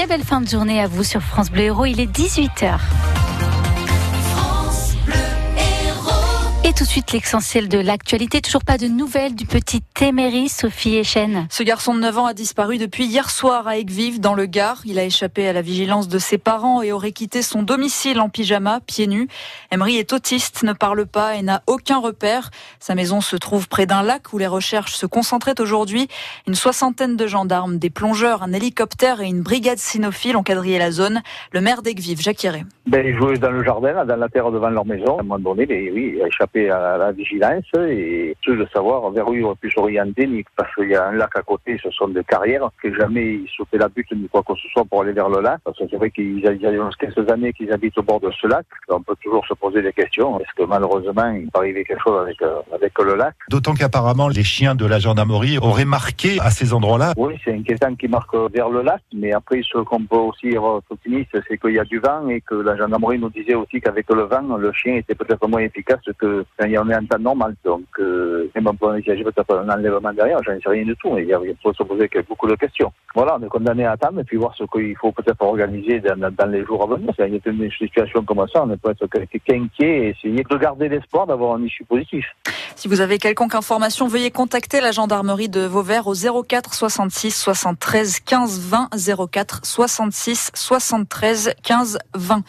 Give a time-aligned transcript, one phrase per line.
[0.00, 1.84] Très belle fin de journée à vous sur France Bleu Héros.
[1.84, 2.78] Il est 18h.
[6.80, 8.40] Tout de suite l'essentiel de l'actualité.
[8.40, 11.46] Toujours pas de nouvelles du petit Téméry, Sophie Echen.
[11.50, 14.80] Ce garçon de 9 ans a disparu depuis hier soir à Aigues-Vives, dans le Gard.
[14.86, 18.30] Il a échappé à la vigilance de ses parents et aurait quitté son domicile en
[18.30, 19.28] pyjama, pieds nus.
[19.70, 22.48] Emery est autiste, ne parle pas et n'a aucun repère.
[22.78, 26.08] Sa maison se trouve près d'un lac où les recherches se concentraient aujourd'hui.
[26.46, 30.92] Une soixantaine de gendarmes, des plongeurs, un hélicoptère et une brigade cynophile ont quadrillé la
[30.92, 31.20] zone.
[31.52, 32.64] Le maire d'Aigues-Vives, Jacques Hiré.
[32.86, 35.18] Ben, ils jouaient dans le jardin, dans la terre devant leur maison.
[35.18, 39.10] À un moment donné, oui, il a échappé à la vigilance et ceux de savoir
[39.10, 41.90] vers où il aurait pu s'orienter, parce qu'il y a un lac à côté, ce
[41.90, 45.02] sont des carrières, que jamais ils sautaient la butte ni quoi que ce soit pour
[45.02, 45.60] aller vers le lac.
[45.64, 46.54] Parce que c'est vrai qu'il y a
[46.98, 48.66] quelques années qu'ils habitent au bord de ce lac.
[48.88, 50.38] On peut toujours se poser des questions.
[50.40, 53.34] Est-ce que malheureusement, il peut arriver quelque chose avec, euh, avec le lac?
[53.48, 57.14] D'autant qu'apparemment, les chiens de la gendarmerie auraient marqué à ces endroits-là.
[57.16, 61.36] Oui, c'est inquiétant qui marque vers le lac, mais après, ce qu'on peut aussi optimiste,
[61.48, 64.22] c'est qu'il y a du vent et que la gendarmerie nous disait aussi qu'avec le
[64.22, 67.54] vent, le chien était peut-être moins efficace que y en est en temps normal.
[67.64, 71.12] Donc, euh, même on peut envisager peut-être un enlèvement derrière, j'en sais rien du tout,
[71.12, 72.92] mais il, il faut se poser beaucoup de questions.
[73.14, 76.50] Voilà, on est condamné à attendre et puis voir ce qu'il faut peut-être organiser dans,
[76.50, 77.12] les jours à venir.
[77.18, 80.88] Il y a une situation comme ça, on peut être qu'inquiet et essayer de garder
[80.88, 82.26] l'espoir d'avoir un issue positif.
[82.80, 88.20] Si vous avez quelconque information, veuillez contacter la gendarmerie de Vauvert au 04 66 73
[88.20, 88.88] 15 20
[89.30, 92.42] 04 66 73 15 20.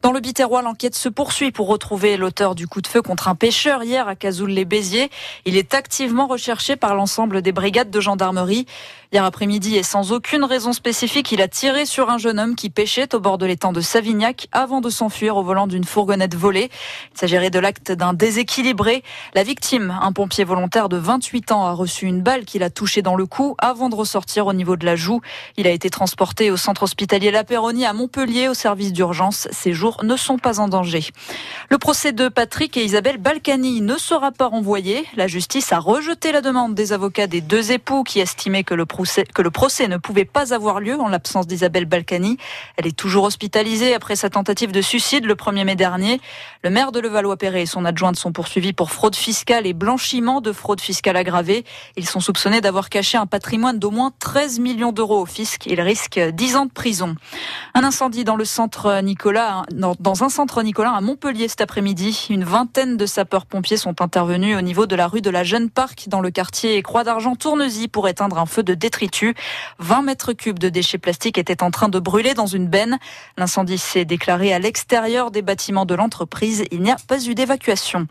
[0.00, 3.34] Dans le Biterrois, l'enquête se poursuit pour retrouver l'auteur du coup de feu contre un
[3.34, 5.10] pêcheur hier à Cazoul-les-Béziers.
[5.44, 8.64] Il est activement recherché par l'ensemble des brigades de gendarmerie.
[9.14, 12.68] Hier après-midi et sans aucune raison spécifique, il a tiré sur un jeune homme qui
[12.68, 16.68] pêchait au bord de l'étang de Savignac avant de s'enfuir au volant d'une fourgonnette volée.
[17.12, 19.04] Il s'agirait de l'acte d'un déséquilibré.
[19.36, 23.02] La victime, un pompier volontaire de 28 ans, a reçu une balle qui l'a touché
[23.02, 25.20] dans le cou avant de ressortir au niveau de la joue.
[25.56, 29.46] Il a été transporté au centre hospitalier La Péronie à Montpellier au service d'urgence.
[29.52, 31.04] Ses jours ne sont pas en danger.
[31.70, 35.06] Le procès de Patrick et Isabelle Balkany ne sera pas renvoyé.
[35.14, 38.84] La justice a rejeté la demande des avocats des deux époux qui estimaient que le
[38.86, 42.38] procès que le procès ne pouvait pas avoir lieu en l'absence d'Isabelle Balkany.
[42.76, 46.20] Elle est toujours hospitalisée après sa tentative de suicide le 1er mai dernier.
[46.62, 50.52] Le maire de Levallois-Perret et son adjointe sont poursuivis pour fraude fiscale et blanchiment de
[50.52, 51.64] fraude fiscale aggravée.
[51.96, 55.66] Ils sont soupçonnés d'avoir caché un patrimoine d'au moins 13 millions d'euros au fisc.
[55.66, 57.14] Ils risquent 10 ans de prison.
[57.74, 62.26] Un incendie dans le centre Nicolas, dans un centre Nicolas à Montpellier cet après-midi.
[62.30, 66.08] Une vingtaine de sapeurs-pompiers sont intervenus au niveau de la rue de la Jeune Parc
[66.08, 69.04] dans le quartier Croix d'Argent Tournesy pour éteindre un feu de détriment
[69.78, 72.98] 20 mètres cubes de déchets plastiques étaient en train de brûler dans une benne.
[73.38, 76.64] L'incendie s'est déclaré à l'extérieur des bâtiments de l'entreprise.
[76.70, 78.06] Il n'y a pas eu d'évacuation.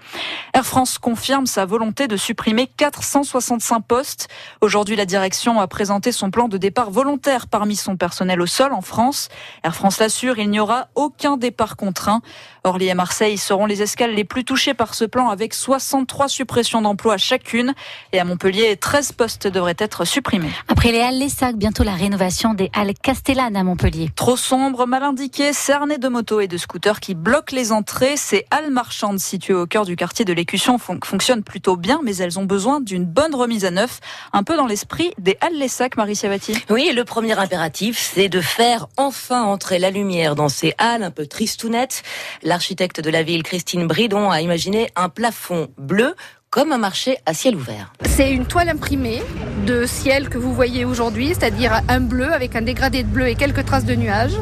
[0.53, 4.28] Air France confirme sa volonté de supprimer 465 postes.
[4.62, 8.73] Aujourd'hui, la direction a présenté son plan de départ volontaire parmi son personnel au sol
[8.73, 9.29] en France.
[9.63, 12.22] Air France l'assure, il n'y aura aucun départ contraint.
[12.63, 16.81] Orly et Marseille seront les escales les plus touchées par ce plan avec 63 suppressions
[16.81, 17.73] d'emplois chacune.
[18.13, 20.51] Et à Montpellier, 13 postes devraient être supprimés.
[20.68, 24.09] Après les Halles Les Sacs, bientôt la rénovation des Halles Castellane à Montpellier.
[24.16, 28.18] Trop sombre, mal indiqué, cerné de motos et de scooters qui bloquent les entrées.
[28.18, 32.40] Ces halles marchandes situées au cœur du quartier de l'Écusson fonctionnent plutôt bien, mais elles
[32.40, 34.00] ont besoin d'une bonne remise à neuf,
[34.31, 36.57] un peu dans l'esprit des Halles Les Sacs, Marie Savati.
[36.69, 41.12] Oui, le premier impératif, c'est de faire enfin entrer la lumière dans ces halles un
[41.12, 42.03] peu tristounettes
[42.41, 46.16] l'architecte de la ville, Christine Bridon, a imaginé un plafond bleu
[46.53, 47.91] comme un marché à ciel ouvert.
[48.06, 49.24] C'est une toile imprimée
[49.66, 53.34] de ciel que vous voyez aujourd'hui, c'est-à-dire un bleu avec un dégradé de bleu et
[53.34, 54.38] quelques traces de nuages,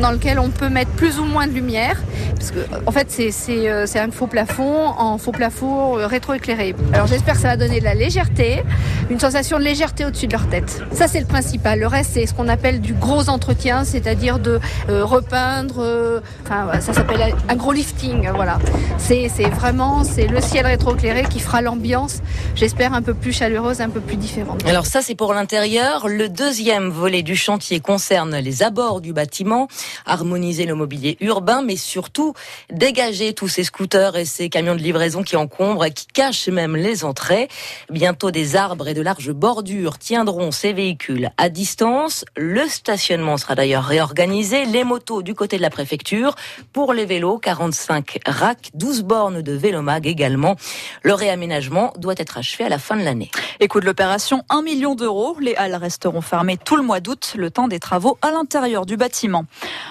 [0.00, 2.02] dans lequel on peut mettre plus ou moins de lumière.
[2.36, 6.74] Parce que, en fait, c'est euh, un faux plafond en faux plafond euh, rétroéclairé.
[6.92, 8.64] Alors j'espère que ça va donner de la légèreté,
[9.08, 10.82] une sensation de légèreté au-dessus de leur tête.
[10.90, 11.78] Ça, c'est le principal.
[11.78, 16.20] Le reste, c'est ce qu'on appelle du gros entretien, c'est-à-dire de euh, repeindre.
[16.44, 18.28] enfin, ça s'appelle un gros lifting.
[18.34, 18.58] Voilà.
[18.98, 22.20] C'est vraiment c'est le ciel rétroéclairé qui fera l'ambiance,
[22.54, 24.64] j'espère, un peu plus chaleureuse, un peu plus différente.
[24.66, 26.08] Alors ça, c'est pour l'intérieur.
[26.08, 29.68] Le deuxième volet du chantier concerne les abords du bâtiment,
[30.06, 32.34] harmoniser le mobilier urbain, mais surtout
[32.70, 36.76] dégager tous ces scooters et ces camions de livraison qui encombrent et qui cachent même
[36.76, 37.48] les entrées.
[37.90, 42.24] Bientôt, des arbres et de larges bordures tiendront ces véhicules à distance.
[42.36, 44.64] Le stationnement sera d'ailleurs réorganisé.
[44.64, 46.34] Les motos du côté de la préfecture.
[46.72, 50.56] Pour les vélos, 45 racks, 12 bornes de vélomag également.
[51.02, 53.28] Le réaménagement doit être achevé à la fin de l'année.
[53.58, 55.36] Et coût de l'opération, 1 million d'euros.
[55.40, 58.96] Les halles resteront fermées tout le mois d'août, le temps des travaux à l'intérieur du
[58.96, 59.44] bâtiment.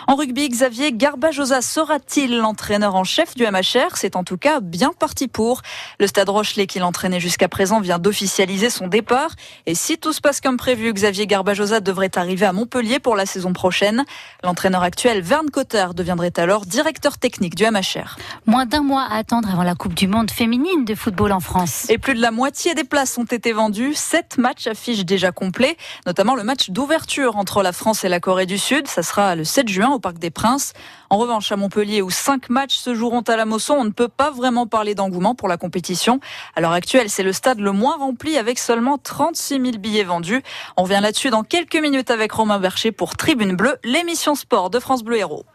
[0.07, 4.91] En rugby, Xavier Garbajosa sera-t-il l'entraîneur en chef du MHR C'est en tout cas bien
[4.97, 5.61] parti pour.
[5.99, 9.31] Le stade Rochelet qui l'entraînait jusqu'à présent vient d'officialiser son départ.
[9.65, 13.25] Et si tout se passe comme prévu, Xavier Garbajosa devrait arriver à Montpellier pour la
[13.25, 14.05] saison prochaine.
[14.43, 18.17] L'entraîneur actuel, Verne Cotter, deviendrait alors directeur technique du MHR.
[18.45, 21.32] Moins d'un mois à attendre avant la Coupe du Monde féminine de football
[21.89, 23.93] Et plus de la moitié des places ont été vendues.
[23.93, 28.45] Sept matchs affichent déjà complets, notamment le match d'ouverture entre la France et la Corée
[28.45, 28.87] du Sud.
[28.87, 30.73] Ça sera le 7 juin au Parc des Princes.
[31.09, 34.07] En revanche, à Montpellier, où cinq matchs se joueront à la Mosson, on ne peut
[34.07, 36.19] pas vraiment parler d'engouement pour la compétition.
[36.55, 40.41] À l'heure actuelle, c'est le stade le moins rempli avec seulement 36 000 billets vendus.
[40.75, 44.79] On revient là-dessus dans quelques minutes avec Romain Bercher pour Tribune Bleue, l'émission sport de
[44.79, 45.45] France Bleu Héros.